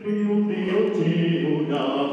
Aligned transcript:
Riuniti 0.00 1.42
una 1.42 2.12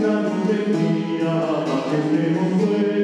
gran 0.00 0.26
alegría, 0.26 1.32
que 1.90 2.97